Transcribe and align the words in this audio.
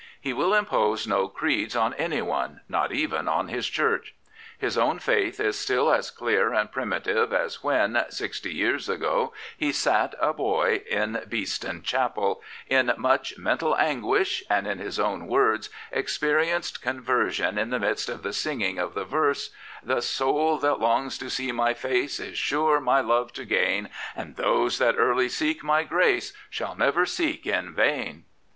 He 0.19 0.33
will 0.33 0.55
impose 0.55 1.05
no 1.05 1.27
creeds 1.27 1.75
on 1.75 1.93
anyone, 1.93 2.61
not 2.67 2.91
even 2.91 3.27
on 3.27 3.49
his 3.49 3.67
Church. 3.67 4.15
His 4.57 4.75
own 4.75 4.97
faith 4.97 5.39
is 5.39 5.59
still 5.59 5.93
as 5.93 6.09
clear 6.09 6.51
and 6.55 6.71
primitive 6.71 7.31
as 7.31 7.63
when, 7.63 8.03
sixty 8.09 8.51
years 8.51 8.89
ago, 8.89 9.31
he 9.55 9.71
sat 9.71 10.15
a 10.19 10.33
boy 10.33 10.81
in 10.89 11.23
Beeston 11.29 11.83
Chapel, 11.83 12.41
in" 12.67 12.91
much 12.97 13.37
mental 13.37 13.77
anguish," 13.77 14.43
and 14.49 14.65
in 14.65 14.79
his 14.79 14.99
own 14.99 15.27
words 15.27 15.69
experienced 15.91 16.81
conversion 16.81 17.59
in 17.59 17.69
the 17.69 17.77
midst 17.79 18.09
of 18.09 18.23
the 18.23 18.33
singing 18.33 18.79
of 18.79 18.95
the 18.95 19.05
verse: 19.05 19.51
The 19.83 20.01
soul 20.01 20.57
that 20.57 20.79
longs 20.79 21.19
to 21.19 21.29
see 21.29 21.51
My 21.51 21.75
face 21.75 22.19
Is 22.19 22.39
sure 22.39 22.79
My 22.81 23.01
love 23.01 23.33
to 23.33 23.45
gain; 23.45 23.87
And 24.15 24.35
those 24.35 24.79
that 24.79 24.95
early 24.97 25.29
seek 25.29 25.63
My 25.63 25.83
grace 25.83 26.33
Shall 26.49 26.73
never 26.75 27.05
seek 27.05 27.45
in 27.45 27.75
vain. 27.75 28.25